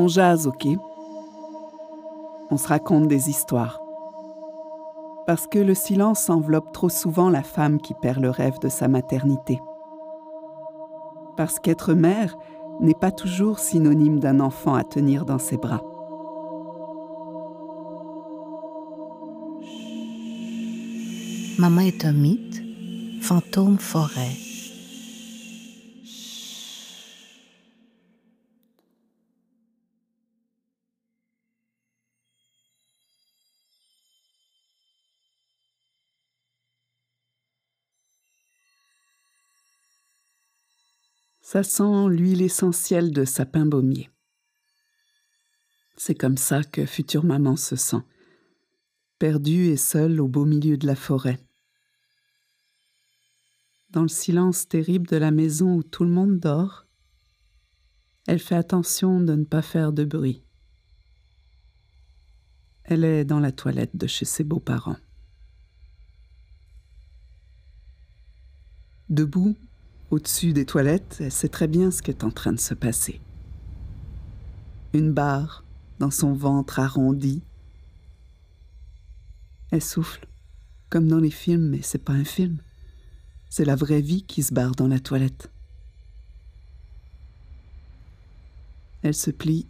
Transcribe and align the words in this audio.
On 0.00 0.06
jase, 0.06 0.46
ok? 0.46 0.68
On 2.52 2.56
se 2.56 2.68
raconte 2.68 3.08
des 3.08 3.28
histoires. 3.28 3.82
Parce 5.26 5.48
que 5.48 5.58
le 5.58 5.74
silence 5.74 6.30
enveloppe 6.30 6.72
trop 6.72 6.88
souvent 6.88 7.28
la 7.30 7.42
femme 7.42 7.80
qui 7.80 7.94
perd 7.94 8.20
le 8.20 8.30
rêve 8.30 8.60
de 8.60 8.68
sa 8.68 8.86
maternité. 8.86 9.60
Parce 11.36 11.58
qu'être 11.58 11.94
mère 11.94 12.38
n'est 12.78 12.94
pas 12.94 13.10
toujours 13.10 13.58
synonyme 13.58 14.20
d'un 14.20 14.38
enfant 14.38 14.74
à 14.74 14.84
tenir 14.84 15.24
dans 15.24 15.38
ses 15.38 15.56
bras. 15.56 15.82
Maman 21.58 21.80
est 21.80 22.04
un 22.04 22.12
mythe, 22.12 22.62
fantôme 23.20 23.78
forêt. 23.78 24.47
Ça 41.50 41.62
sent 41.62 42.08
l'huile 42.10 42.42
essentielle 42.42 43.10
de 43.10 43.24
sapin 43.24 43.64
baumier. 43.64 44.10
C'est 45.96 46.14
comme 46.14 46.36
ça 46.36 46.62
que 46.62 46.84
future 46.84 47.24
maman 47.24 47.56
se 47.56 47.74
sent, 47.74 48.02
perdue 49.18 49.68
et 49.68 49.78
seule 49.78 50.20
au 50.20 50.28
beau 50.28 50.44
milieu 50.44 50.76
de 50.76 50.86
la 50.86 50.94
forêt. 50.94 51.40
Dans 53.88 54.02
le 54.02 54.08
silence 54.08 54.68
terrible 54.68 55.06
de 55.06 55.16
la 55.16 55.30
maison 55.30 55.76
où 55.76 55.82
tout 55.82 56.04
le 56.04 56.10
monde 56.10 56.38
dort, 56.38 56.84
elle 58.26 58.40
fait 58.40 58.54
attention 58.54 59.18
de 59.18 59.34
ne 59.34 59.44
pas 59.46 59.62
faire 59.62 59.94
de 59.94 60.04
bruit. 60.04 60.44
Elle 62.84 63.04
est 63.04 63.24
dans 63.24 63.40
la 63.40 63.52
toilette 63.52 63.96
de 63.96 64.06
chez 64.06 64.26
ses 64.26 64.44
beaux-parents. 64.44 64.98
Debout, 69.08 69.56
au-dessus 70.10 70.52
des 70.52 70.64
toilettes, 70.64 71.18
elle 71.20 71.32
sait 71.32 71.48
très 71.48 71.68
bien 71.68 71.90
ce 71.90 72.02
qui 72.02 72.10
est 72.10 72.24
en 72.24 72.30
train 72.30 72.52
de 72.52 72.60
se 72.60 72.74
passer. 72.74 73.20
Une 74.94 75.12
barre 75.12 75.64
dans 75.98 76.10
son 76.10 76.32
ventre 76.32 76.78
arrondi. 76.78 77.42
Elle 79.70 79.82
souffle, 79.82 80.26
comme 80.88 81.08
dans 81.08 81.18
les 81.18 81.30
films, 81.30 81.68
mais 81.68 81.82
c'est 81.82 81.98
pas 81.98 82.14
un 82.14 82.24
film. 82.24 82.58
C'est 83.50 83.66
la 83.66 83.76
vraie 83.76 84.00
vie 84.00 84.22
qui 84.22 84.42
se 84.42 84.54
barre 84.54 84.74
dans 84.74 84.88
la 84.88 85.00
toilette. 85.00 85.50
Elle 89.02 89.14
se 89.14 89.30
plie, 89.30 89.66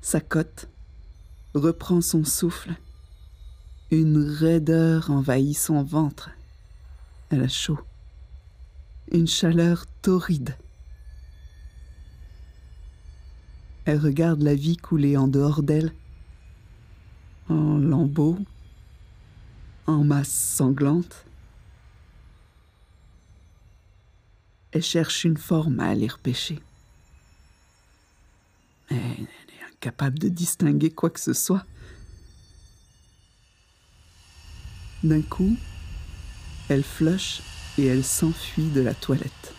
s'accote, 0.00 0.68
reprend 1.54 2.00
son 2.00 2.24
souffle. 2.24 2.74
Une 3.90 4.18
raideur 4.18 5.10
envahit 5.10 5.56
son 5.56 5.82
ventre. 5.82 6.30
Elle 7.30 7.42
a 7.42 7.48
chaud 7.48 7.78
une 9.12 9.28
chaleur 9.28 9.84
torride. 10.00 10.56
Elle 13.84 13.98
regarde 13.98 14.42
la 14.42 14.54
vie 14.54 14.76
couler 14.76 15.16
en 15.16 15.28
dehors 15.28 15.62
d'elle, 15.62 15.92
en 17.48 17.76
lambeaux, 17.76 18.38
en 19.86 20.02
masse 20.02 20.32
sanglante. 20.32 21.26
Elle 24.70 24.82
cherche 24.82 25.24
une 25.24 25.36
forme 25.36 25.80
à 25.80 25.88
aller 25.88 26.08
repêcher. 26.08 26.58
Mais 28.90 29.02
elle 29.18 29.24
est 29.24 29.74
incapable 29.74 30.18
de 30.18 30.28
distinguer 30.28 30.90
quoi 30.90 31.10
que 31.10 31.20
ce 31.20 31.34
soit. 31.34 31.66
D'un 35.02 35.20
coup, 35.20 35.56
elle 36.68 36.84
flush 36.84 37.42
et 37.78 37.86
elle 37.86 38.04
s'enfuit 38.04 38.68
de 38.68 38.80
la 38.80 38.94
toilette. 38.94 39.54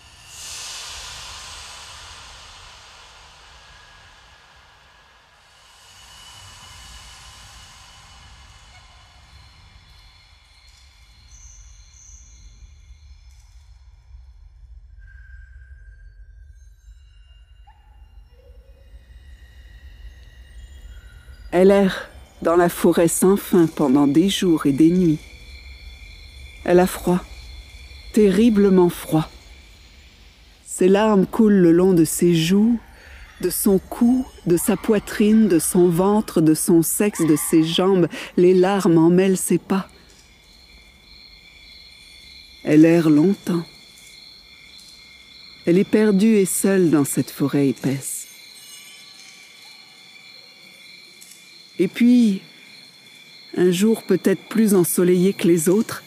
Elle 21.51 21.69
erre 21.69 22.09
dans 22.41 22.55
la 22.55 22.67
forêt 22.67 23.07
sans 23.07 23.37
fin 23.37 23.67
pendant 23.67 24.07
des 24.07 24.27
jours 24.27 24.65
et 24.65 24.71
des 24.71 24.89
nuits. 24.89 25.19
Elle 26.65 26.79
a 26.79 26.87
froid 26.87 27.23
terriblement 28.13 28.89
froid. 28.89 29.29
Ses 30.65 30.87
larmes 30.87 31.25
coulent 31.25 31.61
le 31.61 31.71
long 31.71 31.93
de 31.93 32.05
ses 32.05 32.33
joues, 32.33 32.79
de 33.41 33.49
son 33.49 33.79
cou, 33.79 34.25
de 34.47 34.55
sa 34.55 34.77
poitrine, 34.77 35.47
de 35.47 35.59
son 35.59 35.89
ventre, 35.89 36.39
de 36.39 36.53
son 36.53 36.81
sexe, 36.81 37.25
de 37.25 37.35
ses 37.35 37.63
jambes. 37.63 38.07
Les 38.37 38.53
larmes 38.53 38.97
emmêlent 38.97 39.37
ses 39.37 39.57
pas. 39.57 39.89
Elle 42.63 42.85
erre 42.85 43.09
longtemps. 43.09 43.65
Elle 45.65 45.77
est 45.77 45.89
perdue 45.89 46.35
et 46.35 46.45
seule 46.45 46.89
dans 46.89 47.05
cette 47.05 47.31
forêt 47.31 47.69
épaisse. 47.69 48.27
Et 51.79 51.87
puis, 51.87 52.41
un 53.57 53.71
jour 53.71 54.03
peut-être 54.03 54.43
plus 54.47 54.73
ensoleillé 54.73 55.33
que 55.33 55.47
les 55.47 55.69
autres, 55.69 56.03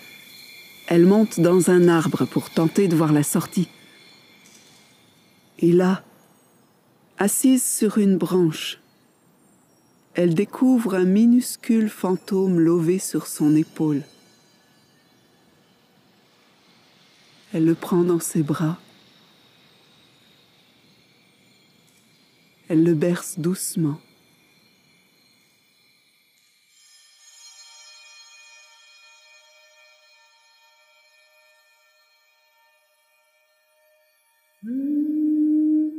elle 0.86 1.06
monte 1.06 1.41
dans 1.41 1.70
un 1.70 1.88
arbre 1.88 2.24
pour 2.24 2.50
tenter 2.50 2.88
de 2.88 2.97
voir 2.97 3.12
la 3.12 3.22
sortie. 3.22 3.69
Et 5.58 5.72
là, 5.72 6.04
assise 7.19 7.64
sur 7.64 7.98
une 7.98 8.16
branche, 8.16 8.78
elle 10.14 10.34
découvre 10.34 10.94
un 10.94 11.04
minuscule 11.04 11.91
fantôme 11.91 12.60
lové 12.60 12.98
sur 12.98 13.26
son 13.26 13.54
épaule. 13.56 14.02
Elle 17.53 17.64
le 17.64 17.74
prend 17.74 18.03
dans 18.03 18.20
ses 18.20 18.42
bras. 18.42 18.78
Elle 22.68 22.82
le 22.84 22.94
berce 22.94 23.38
doucement. 23.38 23.98
Mm-hmm. 34.66 35.91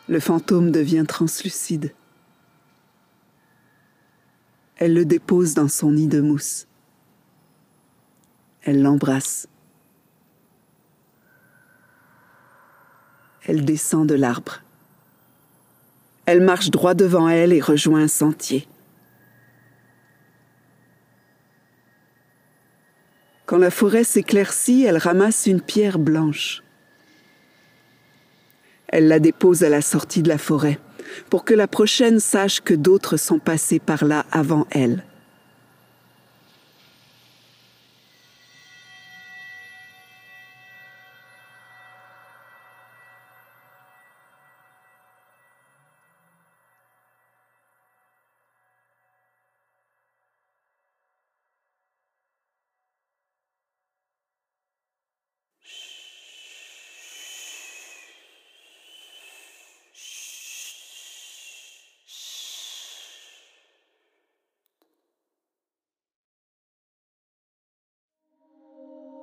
Le 0.08 0.20
fantôme 0.20 0.70
devient 0.70 1.04
translucide. 1.06 1.92
Elle 4.76 4.94
le 4.94 5.04
dépose 5.04 5.54
dans 5.54 5.68
son 5.68 5.92
nid 5.92 6.06
de 6.06 6.20
mousse. 6.20 6.66
Elle 8.62 8.82
l'embrasse. 8.82 9.48
Elle 13.46 13.64
descend 13.64 14.08
de 14.08 14.14
l'arbre. 14.14 14.62
Elle 16.26 16.40
marche 16.40 16.70
droit 16.70 16.94
devant 16.94 17.28
elle 17.28 17.52
et 17.52 17.60
rejoint 17.60 18.02
un 18.02 18.08
sentier. 18.08 18.66
Quand 23.46 23.58
la 23.58 23.70
forêt 23.70 24.02
s'éclaircit, 24.02 24.82
elle 24.82 24.98
ramasse 24.98 25.46
une 25.46 25.60
pierre 25.60 26.00
blanche. 26.00 26.64
Elle 28.88 29.08
la 29.08 29.18
dépose 29.18 29.64
à 29.64 29.68
la 29.68 29.82
sortie 29.82 30.22
de 30.22 30.28
la 30.28 30.38
forêt 30.38 30.78
pour 31.30 31.44
que 31.44 31.54
la 31.54 31.66
prochaine 31.66 32.20
sache 32.20 32.60
que 32.60 32.74
d'autres 32.74 33.16
sont 33.16 33.38
passés 33.38 33.78
par 33.78 34.04
là 34.04 34.26
avant 34.32 34.66
elle. 34.70 35.04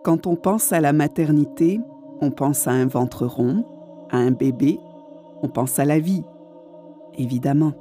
Quand 0.04 0.28
on 0.28 0.36
pense 0.36 0.74
à 0.74 0.82
la 0.82 0.92
maternité, 0.92 1.80
on 2.20 2.30
pense 2.30 2.68
à 2.68 2.72
un 2.72 2.86
ventre 2.86 3.26
rond, 3.26 3.66
à 4.12 4.18
un 4.18 4.32
bébé, 4.32 4.78
on 5.42 5.48
pense 5.48 5.80
à 5.80 5.86
la 5.86 5.98
vie, 5.98 6.24
évidemment. 7.18 7.72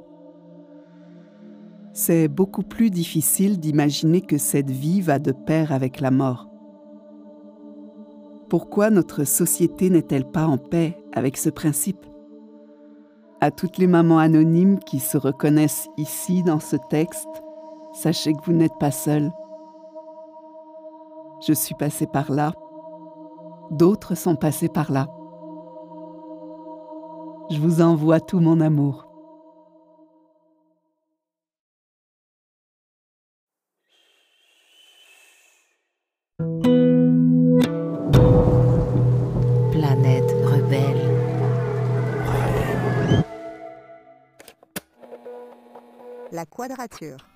C'est 1.91 2.29
beaucoup 2.29 2.63
plus 2.63 2.89
difficile 2.89 3.59
d'imaginer 3.59 4.21
que 4.21 4.37
cette 4.37 4.71
vie 4.71 5.01
va 5.01 5.19
de 5.19 5.33
pair 5.33 5.73
avec 5.73 5.99
la 5.99 6.11
mort. 6.11 6.47
Pourquoi 8.49 8.89
notre 8.89 9.25
société 9.25 9.89
n'est-elle 9.89 10.25
pas 10.25 10.47
en 10.47 10.57
paix 10.57 10.97
avec 11.11 11.35
ce 11.35 11.49
principe? 11.49 12.05
À 13.41 13.51
toutes 13.51 13.77
les 13.77 13.87
mamans 13.87 14.19
anonymes 14.19 14.79
qui 14.79 14.99
se 14.99 15.17
reconnaissent 15.17 15.89
ici 15.97 16.41
dans 16.41 16.61
ce 16.61 16.77
texte, 16.89 17.43
sachez 17.93 18.31
que 18.31 18.45
vous 18.45 18.53
n'êtes 18.53 18.77
pas 18.79 18.91
seules. 18.91 19.29
Je 21.45 21.51
suis 21.51 21.75
passée 21.75 22.07
par 22.07 22.31
là. 22.31 22.53
D'autres 23.69 24.15
sont 24.15 24.37
passés 24.37 24.69
par 24.69 24.93
là. 24.93 25.07
Je 27.51 27.59
vous 27.59 27.81
envoie 27.81 28.21
tout 28.21 28.39
mon 28.39 28.61
amour. 28.61 29.09
Planète 39.71 40.31
rebelle. 40.45 41.01
La 46.31 46.45
quadrature. 46.45 47.32